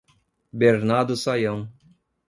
[0.51, 1.69] Bernardo Sayão